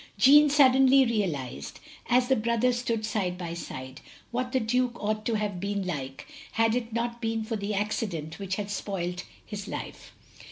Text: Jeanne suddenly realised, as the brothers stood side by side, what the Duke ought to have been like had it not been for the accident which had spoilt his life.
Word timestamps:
Jeanne 0.17 0.49
suddenly 0.49 1.05
realised, 1.05 1.79
as 2.09 2.27
the 2.27 2.35
brothers 2.35 2.79
stood 2.79 3.05
side 3.05 3.37
by 3.37 3.53
side, 3.53 4.01
what 4.31 4.51
the 4.51 4.59
Duke 4.59 4.99
ought 4.99 5.23
to 5.25 5.35
have 5.35 5.59
been 5.59 5.85
like 5.85 6.25
had 6.53 6.73
it 6.73 6.91
not 6.91 7.21
been 7.21 7.43
for 7.43 7.55
the 7.55 7.75
accident 7.75 8.39
which 8.39 8.55
had 8.55 8.71
spoilt 8.71 9.25
his 9.45 9.67
life. 9.67 10.11